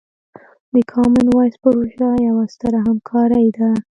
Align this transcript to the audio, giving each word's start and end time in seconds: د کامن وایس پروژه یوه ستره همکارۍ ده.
د 0.73 0.75
کامن 0.91 1.25
وایس 1.31 1.55
پروژه 1.63 2.09
یوه 2.27 2.43
ستره 2.53 2.79
همکارۍ 2.85 3.47
ده. 3.57 3.69